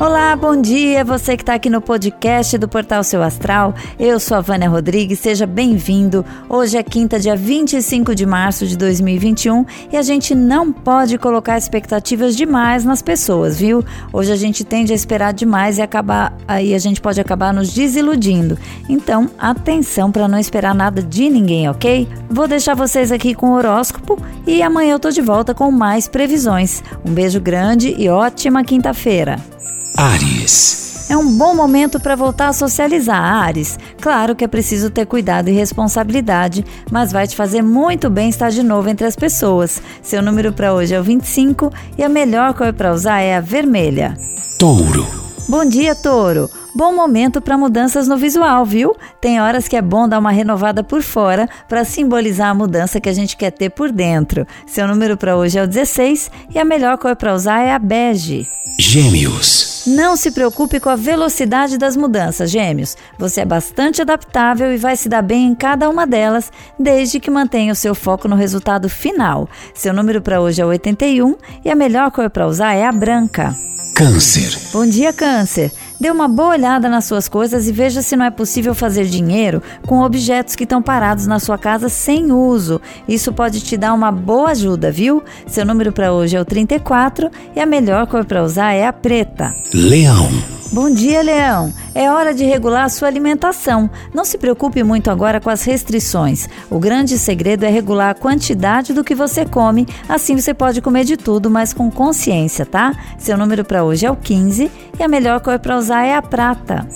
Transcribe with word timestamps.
Olá, 0.00 0.34
bom 0.34 0.60
dia, 0.60 1.04
você 1.04 1.36
que 1.36 1.44
está 1.44 1.54
aqui 1.54 1.70
no 1.70 1.80
podcast 1.80 2.58
do 2.58 2.66
Portal 2.66 3.04
Seu 3.04 3.22
Astral. 3.22 3.72
Eu 3.96 4.18
sou 4.18 4.36
a 4.36 4.40
Vânia 4.40 4.68
Rodrigues, 4.68 5.20
seja 5.20 5.46
bem-vindo. 5.46 6.26
Hoje 6.48 6.76
é 6.76 6.82
quinta, 6.82 7.18
dia 7.20 7.36
25 7.36 8.12
de 8.12 8.26
março 8.26 8.66
de 8.66 8.76
2021 8.76 9.64
e 9.92 9.96
a 9.96 10.02
gente 10.02 10.34
não 10.34 10.72
pode 10.72 11.16
colocar 11.16 11.56
expectativas 11.56 12.36
demais 12.36 12.84
nas 12.84 13.00
pessoas, 13.02 13.56
viu? 13.56 13.84
Hoje 14.12 14.32
a 14.32 14.36
gente 14.36 14.64
tende 14.64 14.92
a 14.92 14.96
esperar 14.96 15.32
demais 15.32 15.78
e 15.78 15.82
acabar 15.82 16.36
aí 16.48 16.74
a 16.74 16.78
gente 16.78 17.00
pode 17.00 17.20
acabar 17.20 17.54
nos 17.54 17.72
desiludindo. 17.72 18.58
Então, 18.88 19.30
atenção 19.38 20.10
para 20.10 20.26
não 20.26 20.40
esperar 20.40 20.74
nada 20.74 21.00
de 21.00 21.30
ninguém, 21.30 21.68
ok? 21.68 22.08
Vou 22.28 22.48
deixar 22.48 22.74
vocês 22.74 23.12
aqui 23.12 23.32
com 23.32 23.50
o 23.50 23.54
horóscopo 23.54 24.18
e 24.44 24.60
amanhã 24.60 24.94
eu 24.94 25.00
tô 25.00 25.10
de 25.10 25.22
volta 25.22 25.54
com 25.54 25.70
mais 25.70 26.08
previsões. 26.08 26.82
Um 27.04 27.12
beijo 27.12 27.40
grande 27.40 27.94
e 27.96 28.08
ótima 28.08 28.64
quinta-feira. 28.64 29.53
Ares. 29.96 31.08
É 31.10 31.16
um 31.16 31.36
bom 31.36 31.54
momento 31.54 32.00
para 32.00 32.16
voltar 32.16 32.48
a 32.48 32.52
socializar, 32.52 33.20
Ares. 33.20 33.78
Claro 34.00 34.34
que 34.34 34.44
é 34.44 34.48
preciso 34.48 34.90
ter 34.90 35.06
cuidado 35.06 35.48
e 35.48 35.52
responsabilidade, 35.52 36.64
mas 36.90 37.12
vai 37.12 37.26
te 37.26 37.36
fazer 37.36 37.62
muito 37.62 38.08
bem 38.08 38.28
estar 38.28 38.50
de 38.50 38.62
novo 38.62 38.88
entre 38.88 39.06
as 39.06 39.14
pessoas. 39.14 39.82
Seu 40.02 40.22
número 40.22 40.52
para 40.52 40.72
hoje 40.72 40.94
é 40.94 41.00
o 41.00 41.04
25 41.04 41.72
e 41.98 42.02
a 42.02 42.08
melhor 42.08 42.54
cor 42.54 42.72
para 42.72 42.92
usar 42.92 43.20
é 43.20 43.36
a 43.36 43.40
vermelha. 43.40 44.16
Touro. 44.58 45.23
Bom 45.46 45.66
dia, 45.66 45.94
Touro. 45.94 46.48
Bom 46.74 46.94
momento 46.94 47.38
para 47.38 47.58
mudanças 47.58 48.08
no 48.08 48.16
visual, 48.16 48.64
viu? 48.64 48.96
Tem 49.20 49.42
horas 49.42 49.68
que 49.68 49.76
é 49.76 49.82
bom 49.82 50.08
dar 50.08 50.18
uma 50.18 50.30
renovada 50.30 50.82
por 50.82 51.02
fora 51.02 51.46
para 51.68 51.84
simbolizar 51.84 52.48
a 52.48 52.54
mudança 52.54 52.98
que 52.98 53.10
a 53.10 53.12
gente 53.12 53.36
quer 53.36 53.50
ter 53.50 53.68
por 53.68 53.92
dentro. 53.92 54.46
Seu 54.66 54.88
número 54.88 55.18
para 55.18 55.36
hoje 55.36 55.58
é 55.58 55.62
o 55.62 55.66
16 55.66 56.30
e 56.54 56.58
a 56.58 56.64
melhor 56.64 56.96
cor 56.96 57.14
para 57.14 57.34
usar 57.34 57.60
é 57.60 57.72
a 57.72 57.78
bege. 57.78 58.48
Gêmeos. 58.80 59.84
Não 59.86 60.16
se 60.16 60.30
preocupe 60.30 60.80
com 60.80 60.88
a 60.88 60.96
velocidade 60.96 61.76
das 61.76 61.94
mudanças, 61.94 62.50
Gêmeos. 62.50 62.96
Você 63.18 63.42
é 63.42 63.44
bastante 63.44 64.00
adaptável 64.00 64.72
e 64.72 64.78
vai 64.78 64.96
se 64.96 65.10
dar 65.10 65.20
bem 65.20 65.48
em 65.48 65.54
cada 65.54 65.90
uma 65.90 66.06
delas, 66.06 66.50
desde 66.78 67.20
que 67.20 67.30
mantenha 67.30 67.74
o 67.74 67.76
seu 67.76 67.94
foco 67.94 68.26
no 68.26 68.34
resultado 68.34 68.88
final. 68.88 69.46
Seu 69.74 69.92
número 69.92 70.22
para 70.22 70.40
hoje 70.40 70.62
é 70.62 70.64
81 70.64 71.36
e 71.62 71.70
a 71.70 71.74
melhor 71.74 72.10
cor 72.10 72.30
para 72.30 72.46
usar 72.46 72.72
é 72.72 72.86
a 72.86 72.92
branca. 72.92 73.54
Câncer. 73.94 74.58
Bom 74.72 74.84
dia, 74.84 75.12
Câncer. 75.12 75.70
Dê 76.00 76.10
uma 76.10 76.26
boa 76.26 76.48
olhada 76.48 76.88
nas 76.88 77.04
suas 77.04 77.28
coisas 77.28 77.68
e 77.68 77.72
veja 77.72 78.02
se 78.02 78.16
não 78.16 78.24
é 78.24 78.30
possível 78.30 78.74
fazer 78.74 79.04
dinheiro 79.04 79.62
com 79.86 80.00
objetos 80.00 80.56
que 80.56 80.64
estão 80.64 80.82
parados 80.82 81.28
na 81.28 81.38
sua 81.38 81.56
casa 81.56 81.88
sem 81.88 82.32
uso. 82.32 82.80
Isso 83.06 83.32
pode 83.32 83.60
te 83.60 83.76
dar 83.76 83.94
uma 83.94 84.10
boa 84.10 84.50
ajuda, 84.50 84.90
viu? 84.90 85.22
Seu 85.46 85.64
número 85.64 85.92
para 85.92 86.12
hoje 86.12 86.36
é 86.36 86.40
o 86.40 86.44
34 86.44 87.30
e 87.54 87.60
a 87.60 87.66
melhor 87.66 88.08
cor 88.08 88.24
para 88.24 88.42
usar 88.42 88.72
é 88.72 88.84
a 88.84 88.92
preta. 88.92 89.54
Leão. 89.72 90.28
Bom 90.72 90.90
dia, 90.90 91.22
Leão. 91.22 91.72
É 91.94 92.10
hora 92.10 92.34
de 92.34 92.44
regular 92.44 92.84
a 92.84 92.88
sua 92.88 93.06
alimentação. 93.06 93.88
Não 94.12 94.24
se 94.24 94.36
preocupe 94.36 94.82
muito 94.82 95.10
agora 95.10 95.40
com 95.40 95.48
as 95.48 95.62
restrições. 95.62 96.48
O 96.68 96.78
grande 96.78 97.16
segredo 97.16 97.64
é 97.64 97.70
regular 97.70 98.10
a 98.10 98.14
quantidade 98.14 98.92
do 98.92 99.04
que 99.04 99.14
você 99.14 99.44
come, 99.46 99.86
assim 100.08 100.36
você 100.36 100.52
pode 100.52 100.82
comer 100.82 101.04
de 101.04 101.16
tudo, 101.16 101.48
mas 101.48 101.72
com 101.72 101.90
consciência, 101.90 102.66
tá? 102.66 102.92
Seu 103.16 103.38
número 103.38 103.64
para 103.64 103.84
hoje 103.84 104.06
é 104.06 104.10
o 104.10 104.16
15 104.16 104.70
e 104.98 105.02
a 105.02 105.08
melhor 105.08 105.40
cor 105.40 105.58
para 105.58 105.78
usar 105.78 106.04
é 106.04 106.16
a 106.16 106.22
prata. 106.22 106.86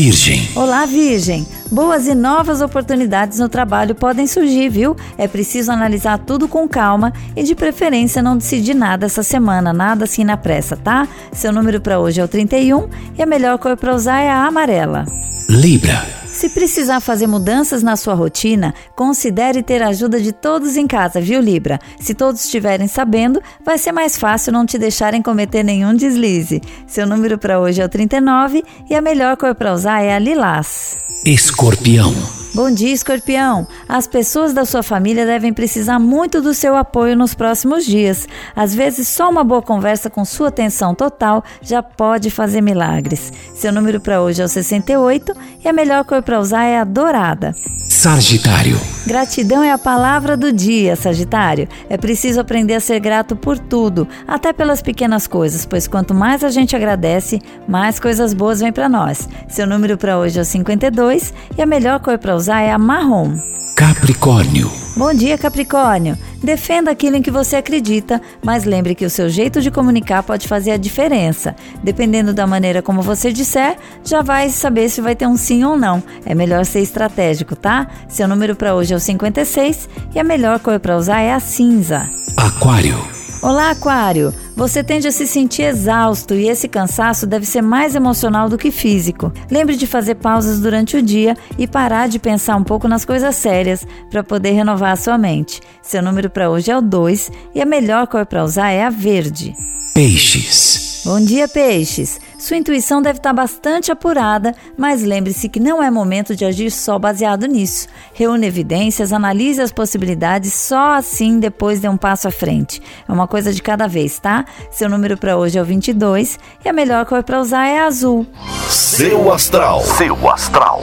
Virgem. 0.00 0.48
Olá, 0.54 0.86
Virgem! 0.86 1.44
Boas 1.72 2.06
e 2.06 2.14
novas 2.14 2.60
oportunidades 2.60 3.40
no 3.40 3.48
trabalho 3.48 3.96
podem 3.96 4.28
surgir, 4.28 4.68
viu? 4.68 4.96
É 5.18 5.26
preciso 5.26 5.72
analisar 5.72 6.20
tudo 6.20 6.46
com 6.46 6.68
calma 6.68 7.12
e, 7.34 7.42
de 7.42 7.52
preferência, 7.56 8.22
não 8.22 8.36
decidir 8.36 8.74
nada 8.74 9.06
essa 9.06 9.24
semana, 9.24 9.72
nada 9.72 10.04
assim 10.04 10.22
na 10.22 10.36
pressa, 10.36 10.76
tá? 10.76 11.08
Seu 11.32 11.52
número 11.52 11.80
para 11.80 11.98
hoje 11.98 12.20
é 12.20 12.24
o 12.24 12.28
31 12.28 12.88
e 13.18 13.22
a 13.24 13.26
melhor 13.26 13.58
cor 13.58 13.76
para 13.76 13.92
usar 13.92 14.20
é 14.20 14.30
a 14.30 14.46
amarela. 14.46 15.04
Libra. 15.48 16.17
Se 16.38 16.48
precisar 16.48 17.00
fazer 17.00 17.26
mudanças 17.26 17.82
na 17.82 17.96
sua 17.96 18.14
rotina, 18.14 18.72
considere 18.94 19.60
ter 19.60 19.82
a 19.82 19.88
ajuda 19.88 20.20
de 20.20 20.30
todos 20.30 20.76
em 20.76 20.86
casa, 20.86 21.20
viu, 21.20 21.40
Libra? 21.40 21.80
Se 21.98 22.14
todos 22.14 22.44
estiverem 22.44 22.86
sabendo, 22.86 23.42
vai 23.64 23.76
ser 23.76 23.90
mais 23.90 24.16
fácil 24.16 24.52
não 24.52 24.64
te 24.64 24.78
deixarem 24.78 25.20
cometer 25.20 25.64
nenhum 25.64 25.96
deslize. 25.96 26.62
Seu 26.86 27.08
número 27.08 27.38
para 27.38 27.58
hoje 27.58 27.82
é 27.82 27.84
o 27.84 27.88
39 27.88 28.62
e 28.88 28.94
a 28.94 29.00
melhor 29.00 29.36
cor 29.36 29.52
para 29.52 29.74
usar 29.74 30.00
é 30.00 30.14
a 30.14 30.18
lilás. 30.20 30.96
Escorpião. 31.26 32.14
Bom 32.54 32.70
dia, 32.70 32.92
escorpião! 32.92 33.68
As 33.88 34.06
pessoas 34.06 34.54
da 34.54 34.64
sua 34.64 34.82
família 34.82 35.26
devem 35.26 35.52
precisar 35.52 35.98
muito 35.98 36.40
do 36.40 36.54
seu 36.54 36.74
apoio 36.74 37.14
nos 37.14 37.34
próximos 37.34 37.84
dias. 37.84 38.26
Às 38.56 38.74
vezes, 38.74 39.06
só 39.06 39.28
uma 39.28 39.44
boa 39.44 39.60
conversa 39.60 40.08
com 40.08 40.24
sua 40.24 40.48
atenção 40.48 40.94
total 40.94 41.44
já 41.60 41.82
pode 41.82 42.30
fazer 42.30 42.62
milagres. 42.62 43.32
Seu 43.54 43.70
número 43.70 44.00
para 44.00 44.22
hoje 44.22 44.40
é 44.40 44.44
o 44.44 44.48
68 44.48 45.32
e 45.68 45.70
a 45.70 45.72
melhor 45.74 46.02
cor 46.02 46.22
para 46.22 46.40
usar 46.40 46.64
é 46.64 46.78
a 46.78 46.84
dourada. 46.84 47.54
Sagitário. 47.90 48.80
Gratidão 49.06 49.62
é 49.62 49.70
a 49.70 49.76
palavra 49.76 50.34
do 50.34 50.50
dia, 50.50 50.96
Sagitário. 50.96 51.68
É 51.90 51.98
preciso 51.98 52.40
aprender 52.40 52.74
a 52.74 52.80
ser 52.80 52.98
grato 53.00 53.36
por 53.36 53.58
tudo, 53.58 54.08
até 54.26 54.52
pelas 54.52 54.80
pequenas 54.80 55.26
coisas, 55.26 55.66
pois 55.66 55.86
quanto 55.86 56.14
mais 56.14 56.42
a 56.42 56.48
gente 56.48 56.74
agradece, 56.74 57.42
mais 57.66 58.00
coisas 58.00 58.32
boas 58.32 58.60
vêm 58.60 58.72
para 58.72 58.88
nós. 58.88 59.28
Seu 59.46 59.66
número 59.66 59.98
para 59.98 60.18
hoje 60.18 60.38
é 60.38 60.42
o 60.42 60.44
52 60.44 61.34
e 61.58 61.60
a 61.60 61.66
melhor 61.66 62.00
cor 62.00 62.16
para 62.16 62.34
usar 62.34 62.62
é 62.62 62.70
a 62.70 62.78
marrom. 62.78 63.36
Capricórnio. 63.76 64.72
Bom 64.96 65.12
dia, 65.12 65.36
Capricórnio. 65.36 66.16
Defenda 66.42 66.90
aquilo 66.90 67.16
em 67.16 67.22
que 67.22 67.30
você 67.30 67.56
acredita, 67.56 68.20
mas 68.42 68.64
lembre 68.64 68.94
que 68.94 69.04
o 69.04 69.10
seu 69.10 69.28
jeito 69.28 69.60
de 69.60 69.70
comunicar 69.70 70.22
pode 70.22 70.46
fazer 70.46 70.70
a 70.70 70.76
diferença. 70.76 71.54
Dependendo 71.82 72.32
da 72.32 72.46
maneira 72.46 72.80
como 72.80 73.02
você 73.02 73.32
disser, 73.32 73.76
já 74.04 74.22
vai 74.22 74.48
saber 74.48 74.88
se 74.88 75.00
vai 75.00 75.16
ter 75.16 75.26
um 75.26 75.36
sim 75.36 75.64
ou 75.64 75.76
não. 75.76 76.02
É 76.24 76.34
melhor 76.34 76.64
ser 76.64 76.80
estratégico, 76.80 77.56
tá? 77.56 77.88
Seu 78.08 78.28
número 78.28 78.54
para 78.54 78.74
hoje 78.74 78.94
é 78.94 78.96
o 78.96 79.00
56 79.00 79.88
e 80.14 80.18
a 80.18 80.24
melhor 80.24 80.60
cor 80.60 80.78
para 80.78 80.96
usar 80.96 81.20
é 81.20 81.32
a 81.32 81.40
cinza. 81.40 82.08
Aquário. 82.36 83.17
Olá, 83.40 83.70
Aquário! 83.70 84.34
Você 84.56 84.82
tende 84.82 85.06
a 85.06 85.12
se 85.12 85.24
sentir 85.24 85.62
exausto 85.62 86.34
e 86.34 86.48
esse 86.48 86.66
cansaço 86.66 87.24
deve 87.24 87.46
ser 87.46 87.62
mais 87.62 87.94
emocional 87.94 88.48
do 88.48 88.58
que 88.58 88.72
físico. 88.72 89.32
Lembre 89.48 89.76
de 89.76 89.86
fazer 89.86 90.16
pausas 90.16 90.58
durante 90.58 90.96
o 90.96 91.02
dia 91.02 91.36
e 91.56 91.64
parar 91.64 92.08
de 92.08 92.18
pensar 92.18 92.56
um 92.56 92.64
pouco 92.64 92.88
nas 92.88 93.04
coisas 93.04 93.36
sérias 93.36 93.86
para 94.10 94.24
poder 94.24 94.50
renovar 94.50 94.92
a 94.92 94.96
sua 94.96 95.16
mente. 95.16 95.60
Seu 95.80 96.02
número 96.02 96.28
para 96.28 96.50
hoje 96.50 96.72
é 96.72 96.76
o 96.76 96.82
2 96.82 97.30
e 97.54 97.62
a 97.62 97.66
melhor 97.66 98.08
cor 98.08 98.26
para 98.26 98.42
usar 98.42 98.70
é 98.70 98.82
a 98.82 98.90
verde. 98.90 99.54
Peixes. 99.94 101.02
Bom 101.04 101.20
dia, 101.20 101.46
peixes! 101.46 102.20
Sua 102.38 102.56
intuição 102.56 103.02
deve 103.02 103.18
estar 103.18 103.32
bastante 103.32 103.90
apurada, 103.90 104.54
mas 104.76 105.02
lembre-se 105.02 105.48
que 105.48 105.58
não 105.58 105.82
é 105.82 105.90
momento 105.90 106.36
de 106.36 106.44
agir 106.44 106.70
só 106.70 106.96
baseado 106.96 107.46
nisso. 107.46 107.88
Reúne 108.14 108.46
evidências, 108.46 109.12
analise 109.12 109.60
as 109.60 109.72
possibilidades, 109.72 110.52
só 110.52 110.92
assim 110.92 111.40
depois 111.40 111.80
dê 111.80 111.88
um 111.88 111.96
passo 111.96 112.28
à 112.28 112.30
frente. 112.30 112.80
É 113.08 113.12
uma 113.12 113.26
coisa 113.26 113.52
de 113.52 113.60
cada 113.60 113.88
vez, 113.88 114.20
tá? 114.20 114.44
Seu 114.70 114.88
número 114.88 115.18
para 115.18 115.36
hoje 115.36 115.58
é 115.58 115.62
o 115.62 115.64
22 115.64 116.38
e 116.64 116.68
a 116.68 116.72
melhor 116.72 117.04
cor 117.06 117.24
para 117.24 117.40
usar 117.40 117.66
é 117.66 117.80
azul. 117.80 118.24
Seu 118.68 119.32
astral. 119.32 119.80
Seu 119.82 120.30
astral. 120.30 120.82